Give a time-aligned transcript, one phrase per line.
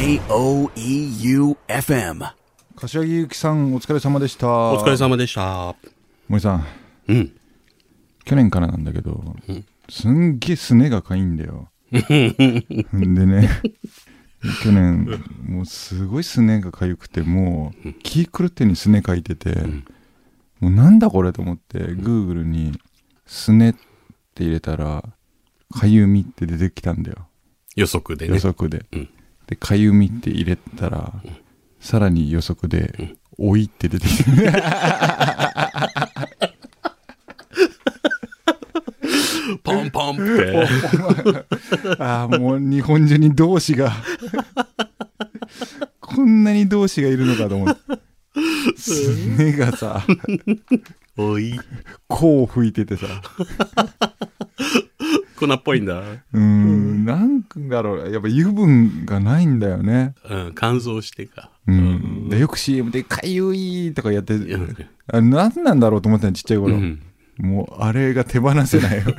[0.00, 1.58] J-O-E-U-F-M
[2.76, 4.46] 柏木由紀さんお疲れ様でした。
[4.46, 5.74] お疲れ様でした。
[6.28, 6.64] 森さん。
[7.08, 7.32] うん。
[8.24, 9.34] 去年からなんだけど、
[9.88, 11.68] すんげえすねがかいんだよ。
[11.90, 11.98] で
[13.26, 13.50] ね
[14.62, 19.64] 去年もうすごいすねがかゆくてもう気狂ってにすねかいてて、
[20.60, 22.78] もうなんだこれと思ってグーグルに
[23.26, 23.74] 「すね」っ
[24.36, 25.02] て入れたら
[25.74, 27.26] 「かゆみ」って出てきたんだよ。
[27.74, 28.38] 予測で予ね。
[28.38, 29.08] 測で、うん
[29.48, 31.10] でかゆみって入れたら、
[31.80, 34.52] さらに予測で「おい」って出てきた
[39.64, 40.68] パンパンって。
[41.98, 43.92] ああもう日本中に同志が
[46.00, 47.80] こんなに同志がいるのかと思って
[48.76, 50.04] すねがさ
[51.16, 51.58] おい。
[52.06, 53.06] こう吹いててさ
[55.38, 56.00] 粉っぽいんだ。
[56.00, 60.52] うーんなんだろうやっぱ油分がないんだよねうん。
[60.54, 61.50] 乾燥してか。
[61.66, 64.76] うん、でよく CM で「かゆい」とかやってうん
[65.12, 67.00] あ何なんだろうと思ったのちっちゃい頃、うん。
[67.38, 69.04] もうあれが手放せないよ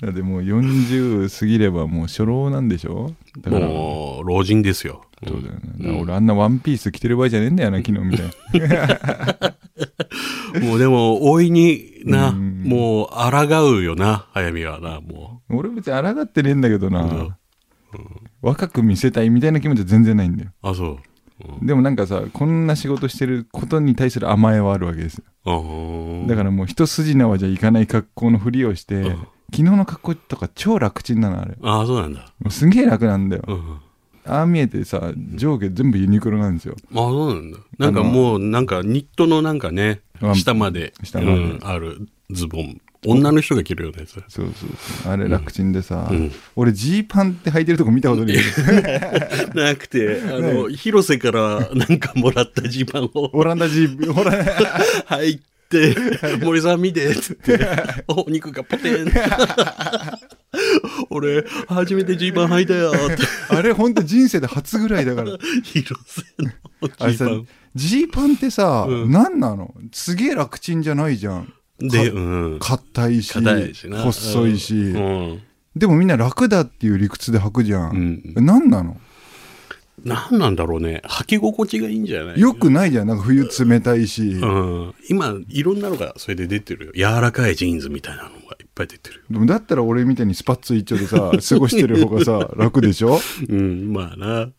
[0.00, 3.12] だってもう40過ぎればもう初老なんでしょ？
[3.40, 5.02] だからもう、老人ですよ。
[5.26, 5.60] そうだよね。
[5.78, 8.28] だから俺あんなワンピース着てる場合じゃねえんだよな、昨日みたい
[8.68, 10.60] な。
[10.62, 17.34] もうでも、大いにな、うんもう、抗うよな、早見はな、も俺別に抗ってねえんだけどな、うん
[18.42, 20.50] 若く見せたいみたいな気持ちは全然ないんだよ。
[20.62, 20.68] う。
[20.68, 20.90] あ、そう。
[20.90, 20.98] うん
[21.66, 25.24] でもなんかさ、こんな仕事してることに対する甘えはあるわけですよ。
[26.26, 29.04] だからもう一筋縄じゃいかない格好のふりをして、ん
[29.50, 31.56] 昨日の格好とか超楽ちんなのあれ。
[31.62, 32.26] あー、そうなんだ。
[32.50, 33.44] すげえ楽なんだよ。
[34.28, 34.34] うん。
[34.34, 36.76] ああ見えてさ、上下全部ユニクロなんですよ。
[36.92, 37.58] あ、そうなんだ。
[37.78, 40.00] なんかもう、なんかニットのなんかね
[40.34, 42.80] 下まで、下までうんあるズボン。
[43.06, 44.14] 女の人が着るようなやつ。
[44.14, 44.52] そうそう
[45.02, 45.12] そう。
[45.12, 48.36] あれ楽ちんでさ、うん俺ジーパンって履いてるとこ見たことない。
[49.54, 54.32] なくて、あの、広瀬からなんかもらったジーパンをオランダジー、ほら、
[55.06, 57.60] 入 って、 森さん見て、つって、
[58.08, 59.12] お肉がポテン。
[61.10, 63.22] 俺、初めてジーパン履いたよ、って。
[63.50, 65.36] あれほんと人生で初ぐらいだから。
[65.62, 66.50] 広瀬の
[67.08, 69.74] ジーパン。、ジーパンってさ、うん何なの？
[69.92, 71.52] すげえ楽ちんじゃないじゃん。
[71.80, 72.18] で、う
[72.56, 72.58] ん。
[72.58, 73.32] 硬いし。
[73.34, 75.42] 細いし、うん。
[75.76, 77.90] でもみんな楽だっていう理屈で履くじゃん。
[77.90, 78.98] うんえ何なの？
[80.04, 81.02] なんなんだろうね。
[81.04, 82.40] 履き心地がいいんじゃない？
[82.40, 83.08] よくないじゃん。
[83.08, 84.22] なんか冬冷たいし。
[84.30, 84.94] うん。
[85.08, 86.92] 今、いろんなのがそれで出てるよ。
[86.94, 89.22] 柔らかいジーンズみたいなのがいっぱい出てるよ。
[89.30, 93.18] でもだったら俺みたいにスパッツ一丁でさ、 過ごしてる方がさ、楽でしょ？
[93.48, 94.50] うん、まあな。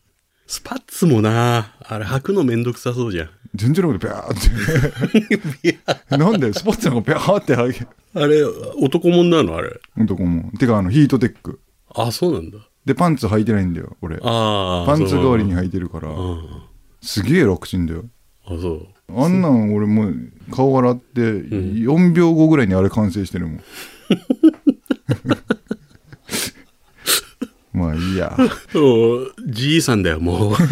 [0.46, 3.30] スパッツもな、あれ履くのめんどくさそうじゃん。
[3.54, 5.78] 全然楽でビャーっ
[6.10, 6.16] て。
[6.18, 6.52] なんで？
[6.52, 7.86] スポッツなんかビャーって履け。
[8.14, 9.56] あれ、男物なの？
[9.56, 9.70] あれ。
[9.96, 10.50] 男も。
[10.58, 11.60] てかあのヒートテック。
[11.94, 12.58] あ、そうなんだ。
[12.84, 14.18] で、パンツ履いてないんだよ、俺。
[14.18, 16.08] パンツ代わりにあ履いてるから。
[16.08, 16.62] うん。
[17.02, 18.04] すげえ楽ちんだよ。
[18.46, 18.86] あ、そう。
[19.16, 20.14] あんなん俺もう
[20.52, 23.60] 顔洗って4秒後ぐらいにあれ完成してるもん。
[27.72, 28.36] まあいいや。
[28.72, 30.56] そう、じいさんだよ、もう。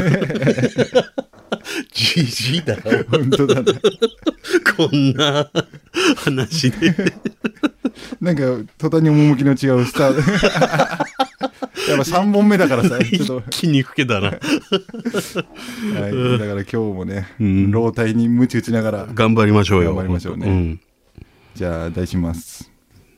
[1.93, 3.05] じじいだよ。
[3.11, 3.73] 本当だね。
[4.77, 5.49] こんな
[6.17, 6.95] 話で。
[8.21, 8.43] なんか
[8.79, 10.23] 途端に趣の違うスタート。
[11.89, 13.53] やっぱ3本目だからさ、ちょっと。
[13.53, 14.29] 筋肉気だな。
[14.29, 14.43] はい、だ
[16.47, 19.95] から今日もね、ん老体に鞭打ちながら、頑張りましょうよ。
[19.95, 20.81] 頑張りましょうねん
[21.55, 22.71] じゃあ題します。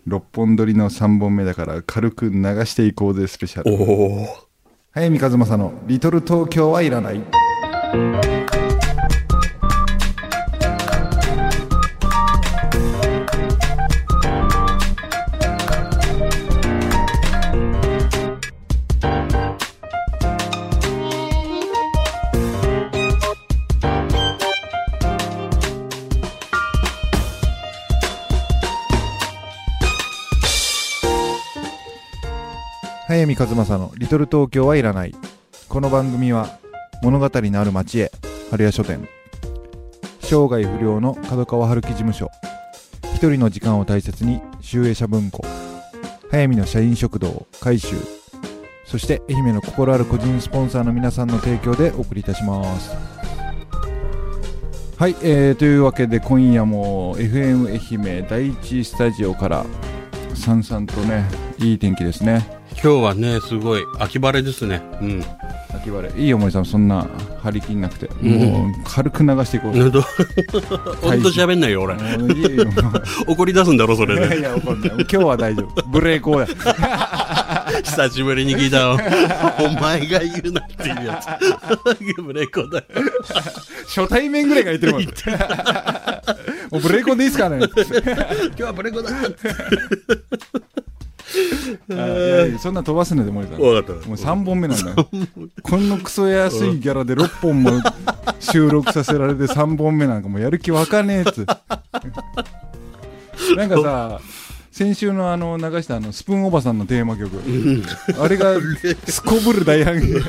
[0.08, 3.72] 6本撮りの3本目だから軽く流していこうぜスペシャル。
[3.72, 4.50] おお。
[4.92, 7.20] 早見和正の「リトル東京はいらない」
[33.30, 35.14] 早見和正の「リトル東京はいらない」
[35.68, 36.58] この番組は
[37.02, 38.10] 物語のある町へ
[38.50, 39.06] 春屋書店。
[40.20, 42.28] 生涯不良の角川春樹事務所。
[43.14, 45.44] 一人の時間を大切に集英社文庫。
[46.30, 47.94] 早見の社員食堂改修。
[48.84, 52.90] そして愛媛の心ある個人スポンサーの皆さんの提供でお送りいたします。
[54.96, 59.64] はい、えー、というわけで今夜も FM 愛媛第一スタジオから
[60.34, 61.24] さんさんとね
[61.58, 62.59] いい天気ですね。
[62.72, 64.82] 今日はね、すごい秋晴れですね。
[65.00, 65.24] うん。
[65.74, 67.06] 秋晴れいいよ森さんそんな
[67.42, 71.94] 張り切んなくて、んもう軽く流していこう ほんと、ほんと喋んないよ、俺。
[73.26, 74.38] 怒り出すんだろ、それいやで。
[74.40, 78.98] いや怒んない今日は大丈夫ブレーコーだ 久しぶりに聞いたよ。
[79.58, 82.22] お前が言うなっていうやつ。
[82.22, 82.84] ブレイコだよ。
[83.86, 85.02] 初対面ぐらいが言ってるもん。
[85.02, 89.48] もうブレイコンでいいっすかね今日はブレイコだって。
[90.29, 90.29] あ
[91.94, 93.58] いやいやそんな飛ばすので森さん。
[93.58, 94.08] もわかった。
[94.08, 94.96] う3本目なんだよ。
[95.62, 97.80] こんなクソ安いギャラで6本も
[98.38, 101.46] 収録させられて3本目なんかもうやる気わかんねえやつ。
[103.56, 104.20] なんかさ、
[104.70, 107.42] 先週のあの流したあのスプーンおばさんのテーマ曲、
[108.18, 108.54] あれが
[109.06, 110.20] すこぶる大反響。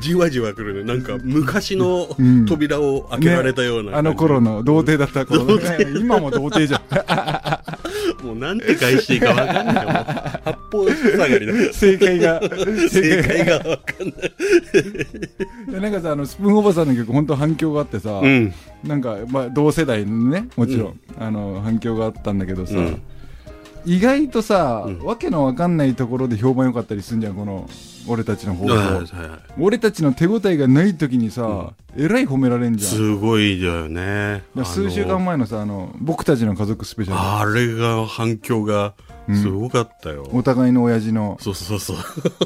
[0.00, 0.84] じわじわくるね。
[0.84, 4.40] なんか昔のん扉を開けられたような、ねあの頃。
[4.40, 7.85] の童貞だった頃の、ね、今も童貞じゃん。
[8.22, 10.58] もうなんて返していいかわかんないよ。
[10.72, 11.72] もう八がりだ。
[11.72, 12.40] 正解が、
[12.90, 15.72] 正解がわかんない。
[15.72, 18.52] でなんかさあのスプーンおばさんの曲本当反響があってさ、うん。
[18.84, 23.02] なんか、まあ、同世代のねもちろん、あの反響があったんだけどさ、うん
[23.88, 27.70] 意外とさ、うんわけのわかんないところで評判良かったりすんじゃんこの
[28.08, 29.04] 俺たちの放送、はいはいはい。
[29.58, 32.92] 俺たちの手応えがない時にさ、えらい褒められんじゃん。
[32.92, 34.42] すごいだよね。
[34.64, 38.94] 数週間前のさあの僕たちの家族スペシャあれが反響が
[39.32, 40.28] すごかったよ。
[40.30, 41.96] ルお互いの親父のそうそうそう。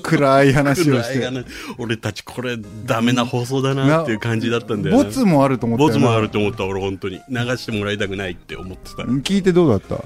[0.03, 1.31] 暗い話をして。
[1.79, 5.05] 俺たちこれダメな放送だなっていう感じだったんだよね。
[5.05, 6.65] ボツもあると思ったボツもあると思った。
[6.65, 9.03] 俺本当に流してもらいたくないって思ってた。
[9.03, 10.03] い聞いてどうだった？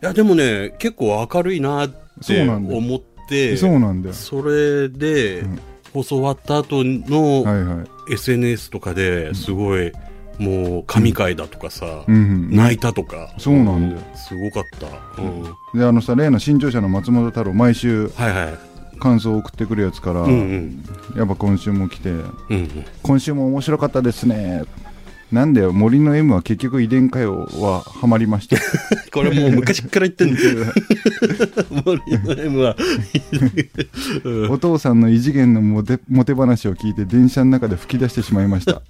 [0.00, 1.90] やでもね結構明るいなっ
[2.26, 3.13] て思って
[3.56, 4.14] そうなんだよ。
[4.14, 5.58] それで、ん。
[5.92, 8.12] 放送終わった後のはいはい。
[8.12, 9.92] SNS とかですごい、
[10.38, 12.14] もう神回だとかさ、うん。
[12.14, 13.34] うん泣いたとか。
[13.38, 14.02] そうなんだよ。
[14.16, 15.44] すごかった、うん。
[15.78, 18.58] であのさ例の新潮社の松本太郎毎週はいはい。
[19.00, 20.84] 感想を送ってくるやつから、うんうん。
[21.16, 22.84] やっぱ今週も来てうんうん。
[23.02, 24.64] 今週も面白かったですね
[25.32, 28.56] なんだよ森の M は結局遺伝歌謡はハマりました
[29.12, 30.66] これもう昔から言ってんだよ
[31.84, 32.76] 森の M は、
[34.24, 38.82] う んお父さんの異次元のモテモテ話を聞いて電車の中で吹き出してしまいました。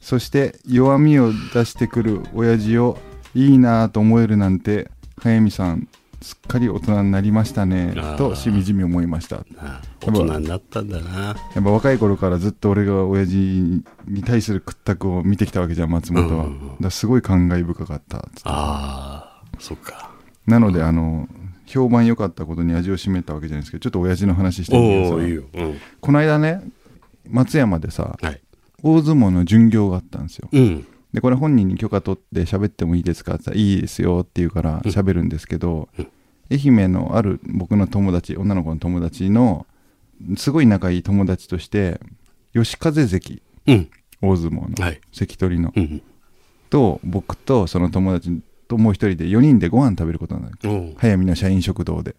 [0.00, 2.98] そして弱みを出してくる親父を
[3.34, 5.88] いいなぁと思えるなんて早見さん
[6.20, 9.44] すっかり大人になりましたねとしみじみ思いました。
[9.58, 11.36] あ大人になったんだな。
[11.54, 16.76] やっぱ若い頃からずっと俺が親父に対する屈託を見てきたわけじゃん松本は、うんうんうん。
[16.80, 18.18] だすごい感慨深かった。
[18.18, 20.10] つってああそっか。
[20.46, 21.28] なのであの
[21.66, 25.30] 評判良かったことに味を占めたわけじゃないですけどちょっと親父の話してみてさい。
[25.30, 26.62] いよ、うん、この間ね
[27.28, 28.40] 松山でさはい。
[28.82, 30.48] 大相撲の巡業があったんですよ。
[30.50, 30.86] うん。
[31.12, 36.08] でこれ本人に許可取って喋ってもいいですかって言ったらいいですよって言うから喋るんですけど、うん。
[36.50, 39.66] 愛媛のある僕の友達女の子の友達の
[40.36, 42.00] すごい仲いい友達として
[42.54, 43.90] 吉風関うん。
[44.20, 45.00] 大相撲のはい。
[45.12, 46.02] 関取のうん
[46.70, 50.94] と僕とその友達ともう一人で4人でご飯食べることになる。
[50.96, 52.16] 早見の社員食堂で。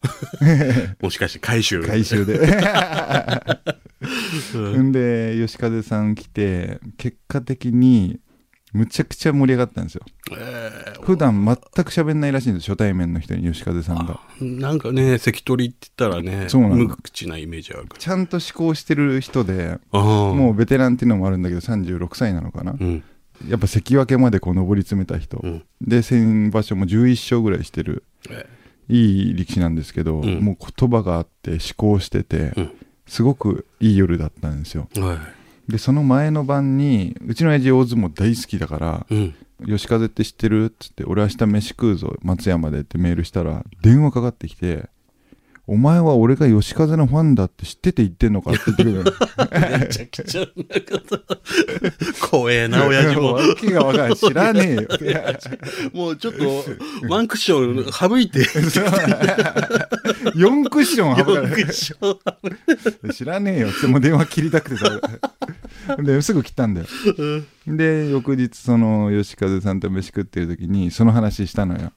[1.01, 1.81] もしかして回収？
[1.81, 2.37] 回収で。
[4.79, 4.91] ん。
[4.91, 8.19] で吉風さん来て結果的に
[8.73, 10.01] むちゃくちゃ盛り上がったんですよ。
[10.35, 11.55] え普段全
[11.85, 14.19] く喋んないらしいんです初対面の人に吉風さんが。
[14.39, 17.87] ーなんかね関取って言ったらねそうなの無口なイメージある。
[17.87, 22.75] かちゃんと思考してる人でもうベテランっていうのもあるんだけど36歳なのかな。
[22.79, 23.03] うん。
[23.47, 25.63] やっぱ関脇までこう上り詰めた人、うん。
[25.81, 28.47] で先場所も11勝ぐらいしてるえ
[28.89, 30.39] いい力士なんですけど、うん。
[30.39, 32.71] もう言葉があって思考してて、うん。
[33.05, 34.87] すごくいい夜だったんですよ。
[34.93, 39.33] ーはいでその前の晩にうちの親父大相撲大好きだからうん
[39.65, 44.89] 「吉風って知ってる?」っつって「俺明日飯食うぞ松山で」ってメールしたら電話かかってきて
[45.65, 49.03] 「お前は俺が吉風のファンだって知ってて言ってんのか?」って言ってくるの
[49.79, 50.49] めちゃくちゃなん
[50.81, 50.99] か
[52.29, 53.35] 怖えな親父も。
[53.35, 54.17] わけがわかんない。
[54.17, 54.81] 知らねえよ。
[55.93, 56.65] もうちょっと
[57.07, 58.39] ワンクッション省いて。
[60.35, 62.37] 4クッション4省か
[63.03, 63.69] れ知らねえよ。
[63.69, 64.99] ってもう電話切りたくてさ
[66.03, 66.87] ですぐ切ったんだよ。
[67.67, 71.91] で翌日その吉風さんと飯食ってる時にその話したのよ。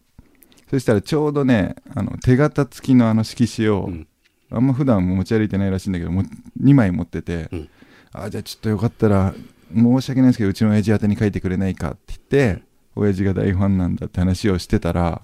[0.71, 4.07] そしたらちょうどねあの手形付きのあの色紙を、うん。
[4.49, 6.23] あんま普段持ち歩いてないらしいんだけども
[6.63, 7.69] 2枚持ってて、うん。
[8.13, 9.35] あじゃあちょっとよかったら
[9.75, 12.63] 申し訳ないですけどうちの親父宛てに書いてくれないかって言って
[12.95, 15.23] 親父が大ファンなんだって話をしてたら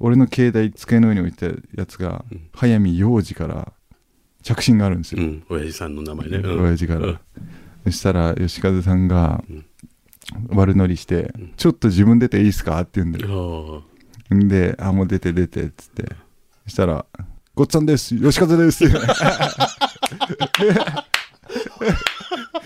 [0.00, 2.50] 俺の携帯机の上に置いてたやつが、うん。
[2.52, 3.72] 早見洋二から
[4.42, 5.44] 着信があるんですよ、うん。
[5.48, 6.36] 親父さんの名前ね。
[6.38, 6.62] うん。
[6.64, 7.18] 親父から、うん
[7.84, 9.64] そしたら吉風さんがうん。
[10.50, 13.82] 悪乗りして、ちょっと自分出ていいですか?」って言うんだよ。
[14.30, 16.04] で「あもう出て出て」っつって。
[16.64, 17.06] そしたら
[17.54, 18.14] 「ごっつぁんです。
[18.14, 18.84] 吉風です」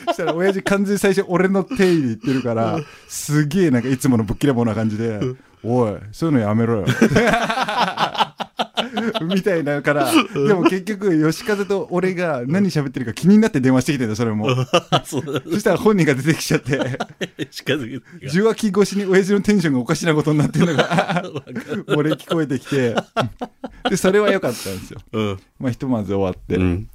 [0.06, 5.20] そしたら親父完全に最初俺の手入れ言ってるからすげえなんかいつものぶっきらぼうな感じで
[5.62, 6.86] 「おいそういうのやめろよ」
[9.22, 14.48] みたいなから、でも結局、吉風と俺が何喋ってるか気になって電話してきてんだよ、それも。
[15.04, 16.78] そしたら本人が出てきちゃって。
[18.28, 21.24] 受話器越しに親父のテンションがおかしなことになってるのが、
[21.88, 22.94] 俺聞こえてきて、
[23.88, 25.00] で、それは良かったんですよ。
[25.12, 25.38] うん。
[25.58, 26.56] まあ、ひとまず終わって。
[26.56, 26.88] うん。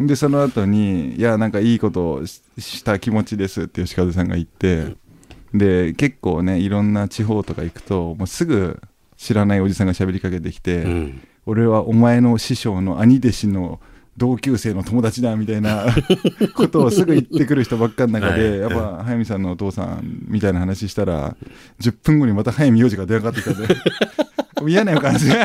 [0.00, 4.96] で、その後に、いや、なんかいいことをしした気持ちですって吉風さんが言って、
[5.52, 8.80] で、結構ね、いろんな地方とか行くと、もうすぐ
[9.16, 11.20] 知らないおじさんが喋りかけてきて、うん。
[11.46, 13.80] 俺はお前の師匠の兄弟子の
[14.16, 15.86] 同級生の友達だみたいな
[16.54, 21.36] ことをすぐ言ってくる人ばっかの中で、はいやっぱ早見さんのお父さんみたいな話したら、
[21.80, 23.76] 10分後にまた早見洋二が電話かかってきたんで、
[24.70, 25.36] 嫌な予感して。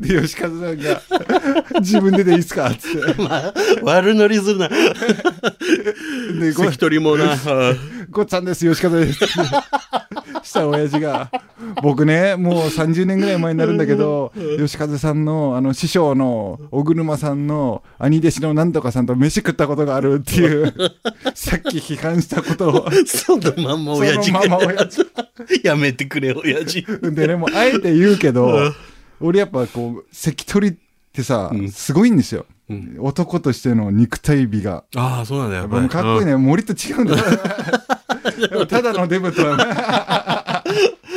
[0.00, 2.68] で、吉和さんが、自分ででいいっすか？
[2.68, 3.22] っつって。
[3.22, 4.68] まあ、悪乗りするな。
[4.68, 7.32] で、ご関取もな。
[7.32, 7.36] あ
[8.10, 9.20] ごっつぁんです、吉和です。
[10.48, 11.30] したら親父が、
[11.82, 20.72] 僕ね、もう30年ぐらい前になるんだけど、吉和さんの、あの、師匠の小車さんの兄弟子のなんとかさんと飯食ったことがあるっていう、
[21.34, 25.06] さっき批判したことを、そのまんま親父まま親父。
[25.62, 26.84] やめてくれ、親父。
[27.02, 28.72] でね、もうあえて言うけど、
[29.20, 30.72] 俺やっぱこう、関取っ
[31.12, 32.46] てさ、うんすごいんですよ。
[32.70, 34.84] うん男としての肉体美が。
[34.94, 35.62] ああ、そうなんだよ。
[35.62, 36.36] やっぱかっこいいね。
[36.36, 37.24] 森と違うんだよ。
[38.68, 40.64] ただのデブとは、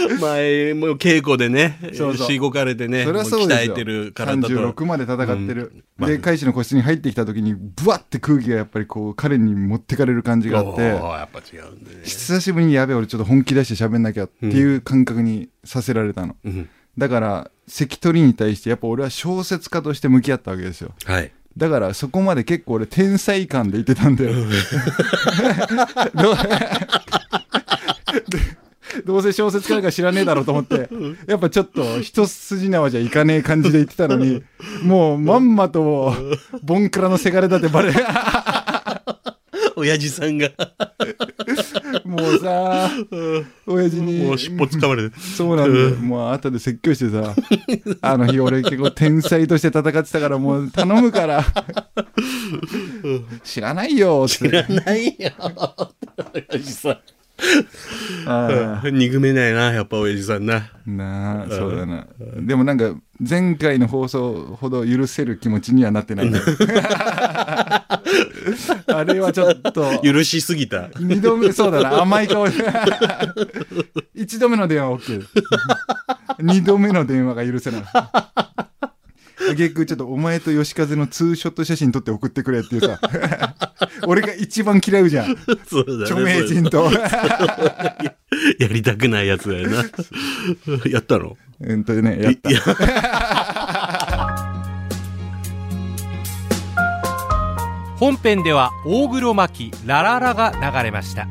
[0.10, 0.20] うん。
[0.20, 3.48] 前、もう稽古でね、そうそうしごかれてね、それはそう。
[3.48, 4.48] 鍛えてる体と。
[4.50, 5.72] 36まで戦ってる。
[5.76, 11.98] うんで、海士の個室に入ってきた時に、ブワって空気がやっぱりこう、彼に持ってかれる感じがあって、やっぱ違うんだね。
[12.04, 16.36] 久しぶりにやべえ、俺ちょっと本気出して喋んなきゃっていう感覚にさせられたの。
[16.44, 16.70] うん。
[16.98, 20.92] だから、関取に対してやっぱ俺は小説家として向き合ったわけですよ。
[21.06, 21.32] はい。
[21.58, 24.32] だからそこまで結構俺天才感で言ってたんだよ。
[26.14, 26.36] どう
[29.06, 30.90] どうせ小説家なんか知らねえだろうと思って、
[31.28, 34.44] やっぱちょっと一筋縄じゃいかねえ感じで言ってたのに、
[34.84, 36.14] もうまんまと
[36.64, 37.94] ボンクラのせがれだってバレ、
[39.82, 40.50] 親父さんが、
[42.06, 42.90] もうさ、
[43.66, 44.24] 親父に。
[44.26, 45.20] もう尻尾つかまれて。
[45.20, 45.90] そうなんだよ。
[45.96, 47.36] もう後で説教してさ、
[48.02, 51.44] あの日俺結構天才として戦ってたからもう頼むから、
[53.44, 54.38] 知らないよって。
[54.38, 55.32] 知らないよ。
[56.34, 57.02] 親父さ
[58.28, 58.96] あん。
[58.96, 60.56] 憎めないな、やっぱ親父さんな。
[60.56, 62.06] あなあ、そうだな。
[62.40, 66.32] でもなんか前回の放送ほど許せる気持ちにはなってない。
[68.88, 70.00] あれはちょっと。
[70.02, 70.90] 許しすぎた。
[71.00, 72.54] 二度目、そうだな、甘い顔で。
[74.16, 75.26] 一度目の電話 OK。
[76.40, 77.84] 二度目の電話が許せない。
[79.56, 83.00] 結局ちょっとお前と吉風のツーショット写真撮って送ってくれっていうさ。
[84.08, 85.36] 俺が一番嫌うじゃん。
[85.68, 86.04] そうだね。
[86.04, 86.90] 著名人と。
[88.60, 89.84] やりたくないやつだよな。
[90.86, 91.38] やったの？
[91.60, 92.50] うんとね、やった
[98.02, 101.28] 本編では大黒摩季ラララが流れました。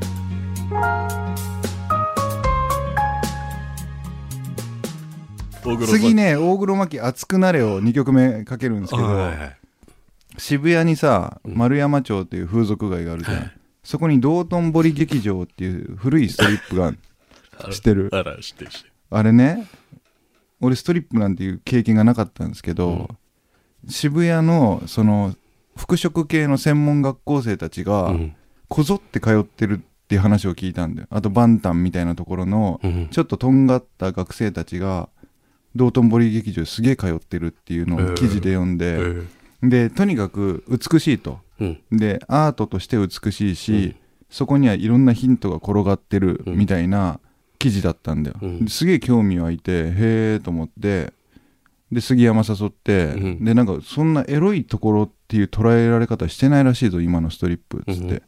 [5.88, 9.56] 次ね、大黒摩季熱くなれを2曲目かけるんですけど、はいはい
[10.38, 13.36] 渋谷にさ、丸山町っていう風俗街があるじゃん。
[13.38, 13.52] はい。
[13.82, 16.98] そこに道頓堀劇場っていう古いストリップがある。
[17.74, 18.10] 知ってる？
[18.12, 18.92] あら、知ってる知ってる。
[19.10, 19.66] あれね、
[20.60, 23.10] 俺ストリップなんていう経験がなかったんですけど、
[23.88, 25.34] 渋谷のその
[25.80, 28.36] 服飾系の専門学校生たちがうん。
[28.68, 31.08] こぞって通ってるっていう話を聞いたんだよ。
[31.10, 33.08] あとバンタンみたいなところのうん。
[33.10, 35.08] ちょっととんがった学生たちが
[35.74, 39.26] 道頓堀劇場すげえ通ってるっていうのを記事で読んえで、ー
[39.62, 41.40] で、とにかく美しいと。
[41.58, 41.80] うん。
[41.90, 43.96] で、アートとして美しいし、
[44.28, 47.20] そこにはいろんなヒントが転がってるみたいな
[47.58, 48.36] 記事だったんだよ。
[48.40, 48.64] うん。
[48.64, 49.94] ですげえ興味湧いて、へ
[50.36, 51.12] えと思って、
[51.92, 53.44] で、杉山誘って、うん。
[53.44, 58.02] で、なんかそんなエロいところっていう捉えられ方してないらしいぞ、今のストリップ、つって。
[58.02, 58.22] うん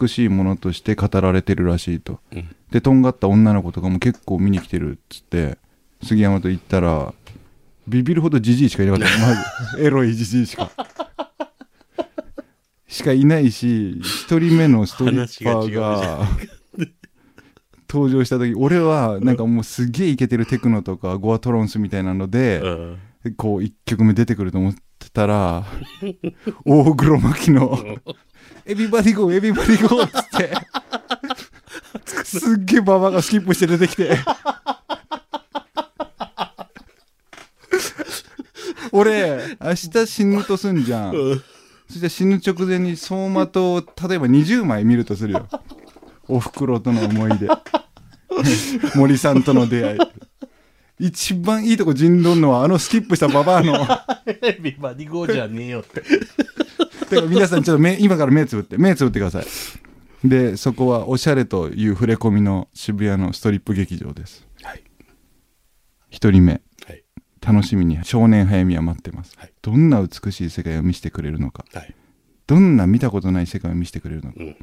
[0.00, 2.20] 美しいものとして語られてるらしいと。
[2.32, 5.58] うんで、とんがった女の子とかも結構見に来てるっつって、
[6.02, 7.12] 杉山と言ったら、
[7.86, 9.18] ビビるほどジジイしかいなかった。
[9.18, 9.34] ま
[9.76, 10.70] ず、エロいジジイしか。
[12.86, 16.28] しかいないし、一人目のストリッパー話が
[17.90, 22.98] 登場した時、俺はなんかもうすげえイケてるテクノとかゴアトランスみたいなので、うん
[23.36, 24.72] こう一曲目出てくると思
[25.12, 25.64] たら、
[26.64, 27.78] 大黒摩季の、
[28.64, 34.16] Everybody go、Everybody go っつって、すっげえババアがスキップして出てきて、
[38.92, 41.14] 俺、明日死ぬとすんじゃん。
[41.14, 41.42] うん
[41.92, 45.46] そして死ぬ直前に走馬灯を例えば20枚見るとするよ。
[46.26, 47.48] お袋との思い出。
[48.96, 49.98] 森さんとの出会い。
[51.02, 53.72] 一番いいとこ陣取んのはあのスキップしたババアの
[54.60, 56.00] ビバディゴーじゃねえよって。
[56.00, 64.84] だから皆さんちょっと目今から目つぶって目つぶってくださいでそこはおしゃれという触れ込みの渋谷のストリップ劇場ですはい。
[66.08, 67.04] 一人目はい。
[67.44, 71.94] 楽しみに少年早見は待ってます、はいどんな美しい世界を見せてくれるのかはい。
[72.46, 74.56] どんな見たことない世界を見せてくれるのかうん。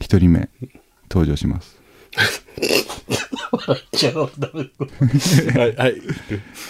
[0.00, 0.50] 一人目
[1.10, 1.80] 登場します
[3.92, 5.60] じゃあ、ダメだ。
[5.60, 5.76] はい。
[5.76, 6.02] はい。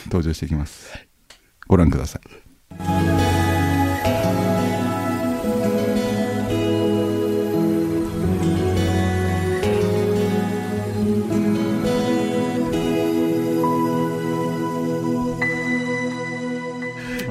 [0.06, 0.94] 登場していきます
[1.66, 3.34] ご覧ください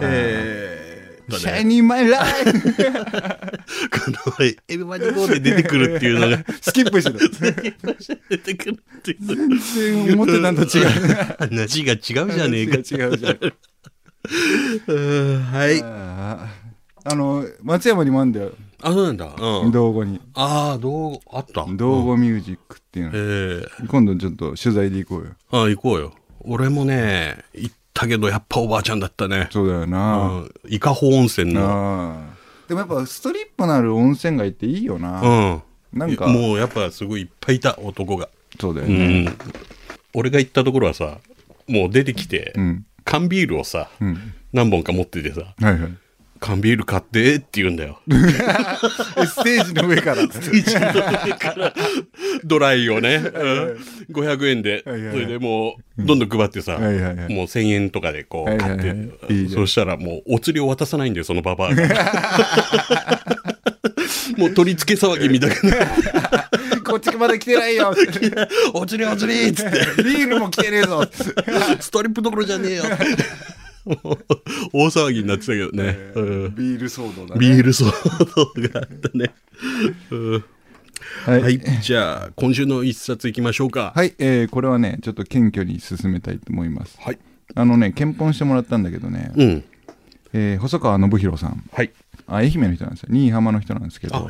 [0.01, 3.42] えーシャイね、ニーマイライフ
[3.89, 7.19] この、エビバディゴーで出てくるっていうのが、スキップしてる
[8.29, 10.87] 出てくるっていうの全然思ってたんと違う
[11.39, 12.75] 話が違うじゃねえか。
[12.77, 13.39] 違うじゃん
[14.87, 15.81] うんはい。
[17.05, 19.33] あの松山にもあんだよあ、そうなんだ。
[19.37, 19.71] うん。
[19.71, 21.65] 道後にああ、どう、あった？
[21.67, 26.13] 道後ミュージックっていうの、ええ今度ちょっと取材で行こうよああ、行こうよ。
[26.45, 29.47] 俺もね、行ったけど、やっぱおばあちゃんだったね。
[29.51, 30.51] そうだよな、うん。
[30.67, 32.23] 伊香保温泉の。
[32.73, 35.99] でもやっぱストリップのある温泉街っていいよな、うん。
[35.99, 38.29] なんかもうやっぱすごいいっぱいいた、男が。
[38.59, 39.37] そうだようねん。
[40.13, 41.19] 俺が行ったところはさ、
[41.67, 45.97] もう出てきて、うん缶ビールをさ、うん何本か持っててさ、はいはい
[46.43, 48.01] 缶ビール買ってって言うんだよ。
[48.05, 48.11] え
[49.25, 50.27] ステージの上から。
[52.43, 53.77] ドライをね、うん、
[54.11, 58.93] 500円で、それでもう、どんどん配ってさ、もう1000円とかでこはいう買って、
[59.53, 63.23] そしたらもうお釣りを渡さないんだよ、そのババアが。
[64.35, 65.55] もう取り付け騒ぎみたいな。
[66.83, 67.93] こっちまで来てないよ。
[68.73, 71.07] お釣りお釣りっつって、ビールも来てねえぞ。
[71.79, 72.83] ストリップどころじゃねえよ
[74.73, 75.97] 大騒ぎになってたけどね。
[76.15, 77.85] うんビール騒動だねビール騒
[78.35, 79.33] 動があったね。
[80.11, 80.43] うん
[81.25, 83.93] はい、はい、じゃあ、今週の一冊いきましょうか。
[83.95, 87.19] はいえーこれはねちょっと謙虚に進めたいと思いますはい。
[87.55, 89.63] あのね検本してもらったんだけどね、うん。
[90.33, 91.91] えー細川信弘さんはい。
[92.27, 94.29] あ愛媛の人なんですよ新居浜の人なんですけあど。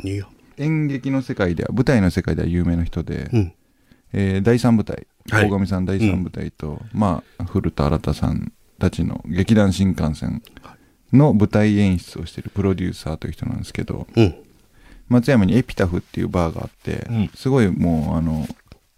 [0.57, 3.53] 演劇の世界では舞台の世界では有名な人で、うん。
[4.13, 8.51] えー第三舞台はい大神さん第三舞台と、まあ古田新太さん
[8.83, 10.41] たちの劇団新幹線
[11.13, 14.35] の舞台演出をしているプロデューサーという人なんですけどうん。
[15.09, 18.45] 松山にエピタフっていうバーがあって、うんすごいもうあの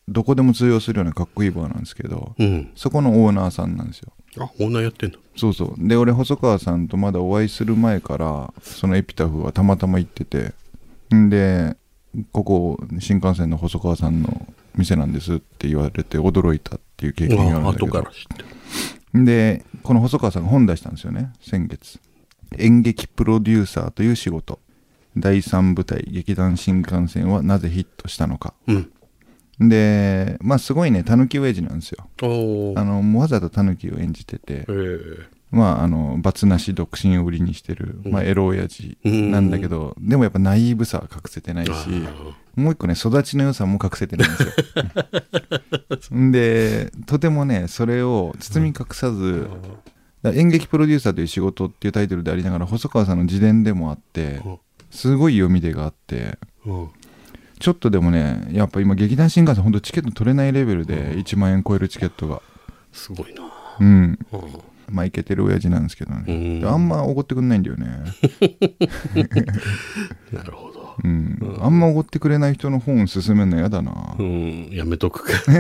[0.08, 2.72] どこでも通用するようなかっこいいバーなんですけど、うん。
[2.76, 5.18] そこのオーナーさんなんですよあ、女やってんだ。
[5.36, 10.54] そうそうで俺細川さんとまだお会いする前からそのエピタフはたまたま行ってて
[11.14, 11.76] んで
[12.32, 18.55] ここ新幹線の細川さんの店なんですって言われて驚いたっていう経験があるんあ、だけど後から知って。
[19.24, 22.00] でこの細川さんが本出したんですよね先月。
[22.58, 24.60] 演劇プロデューサーという仕事。
[25.18, 28.54] 第3舞台劇団新幹線はなぜヒットしたのか。
[28.68, 28.92] うん。
[29.70, 32.10] でまあすごいねたぬき親父なんですよ。
[32.78, 34.66] あのわざとたぬきを演じてて。
[34.68, 41.72] えーまああの罰なし独身を売りにしてる、まあ、エロ親父なんだけど、でもやっぱナイーブさは隠せてないし
[42.56, 44.38] もう一個ね育ちの良さも隠せてないんで
[46.02, 46.18] すよ。
[46.18, 49.50] ん でとてもねそれを包み隠さず、
[50.24, 54.58] 演劇プロデューサーという仕事っていうタイトルでありながら細川さんの自伝でもあってうん。
[54.92, 56.90] すごい読み手があってうん。
[57.60, 62.42] ちょっとでもねやっぱ今劇団新幹線ほんとチケット取れないレベルで1万円超えるチケットが。
[62.92, 63.44] すごいな。
[63.80, 63.88] うん。
[64.32, 67.88] うんまあいけてる親父なんですけどね、あんまおごってくんないんだよね
[70.32, 70.96] なるほど。
[71.04, 75.34] うん、あんまおごってくれない人の本勧めるの嫌だな、うん、やめとくか。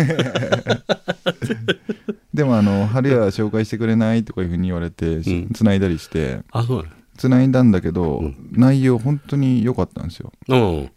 [2.34, 6.88] でもあの「春屋紹介してくれない?」とかいうふうに言われてんつないだりしてあ、そう。
[7.18, 10.90] つないだんだけど、うん内容本当に良かったんですようん。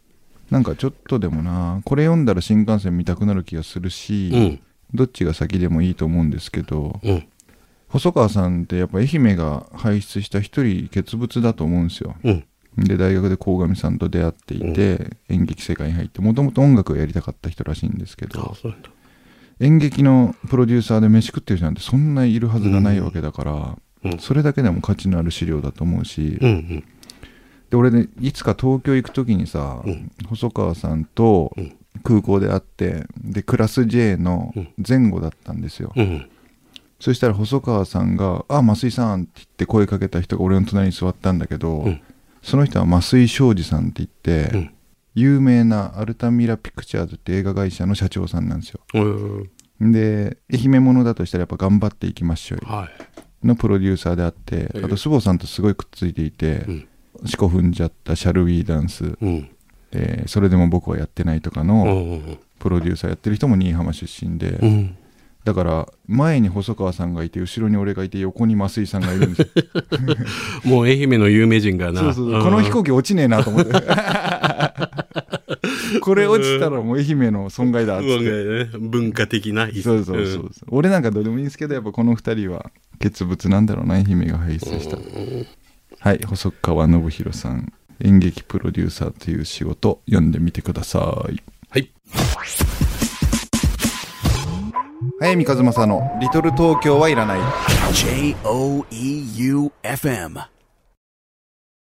[0.51, 4.61] なんかちょっとでもなこれ読んだら新幹線見たくなる気がするし、うん。
[4.95, 7.25] どっちが先でもいいと思うんですけどうん。
[7.89, 12.45] 細川さんってやっぱ愛媛が輩出した一人傑物だと思うんですようん。
[12.77, 18.57] で大学で鴻上さんと出会っていて、演劇世界に入ってもともと音楽をやりたかった人らしいんですけあど。
[19.59, 26.85] 演劇のプロデューサーで飯食ってる人なんてそんないるはずがないわけだから、うんそれだけでも価値のある資料だと思うし、うんうん。
[27.69, 31.75] で俺ねいつか東京行く時にさ、うん細川さんとうん
[32.05, 34.55] 空港で会ってでクラス J の
[34.87, 36.31] 前後だったんですよ、うん。
[37.01, 42.01] そしたら細川さんが「あ増井さん」って言って声かけた人が俺の隣に座ったんだけど、うん
[42.41, 44.71] その人は増井昌司さんって言って、うん
[45.15, 49.01] 有名なアルタミラピクチャーズって映画会社の社長さんなんですよう
[49.81, 49.93] ん。
[49.93, 52.89] で愛媛ものだとしたらやっぱ頑張っていきましょうよは
[53.43, 53.47] い。
[53.47, 56.89] のプロデューサーであってええあと須保さんとすごいくっついていてうん
[57.27, 59.49] 「四股踏んじゃったシャルウィーダンスうん。」
[59.91, 62.39] えーそれでも僕はやってない」とかうのん。
[62.61, 64.97] プロデューサーやってる人も新居浜出身で、うん。
[65.49, 69.49] だから前に細川さんがいて後ろに俺がいて横に増井さんがいるんですよ。
[70.71, 72.03] もう愛媛の有名人がな。
[72.03, 72.43] そうそうそう。
[72.43, 73.73] この飛行機落ちねえなと思って。
[76.03, 79.69] これ落ちたらもう愛媛の損害だっつってうん文化的な。
[79.69, 84.99] そうそうそうそう、俺なんかどうでもいいんですけどやっぱこの二人は傑物なんだろうな愛媛が輩出した、
[86.01, 87.73] はい細川信弘さん。
[88.05, 91.43] 演劇プロデューサーという仕事読んでみてください。
[91.71, 91.91] はい。
[95.21, 97.41] 早見和正の「リトル東京はいらない」
[97.93, 100.39] J O E U F M.